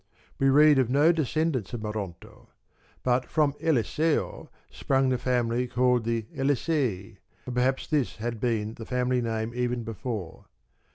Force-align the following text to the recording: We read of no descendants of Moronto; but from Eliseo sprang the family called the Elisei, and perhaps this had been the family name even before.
We 0.39 0.49
read 0.49 0.79
of 0.79 0.89
no 0.89 1.11
descendants 1.11 1.73
of 1.73 1.83
Moronto; 1.83 2.49
but 3.03 3.23
from 3.29 3.53
Eliseo 3.61 4.49
sprang 4.71 5.09
the 5.09 5.19
family 5.19 5.67
called 5.67 6.05
the 6.05 6.23
Elisei, 6.35 7.17
and 7.45 7.53
perhaps 7.53 7.85
this 7.85 8.15
had 8.15 8.39
been 8.39 8.73
the 8.73 8.85
family 8.87 9.21
name 9.21 9.53
even 9.53 9.83
before. 9.83 10.45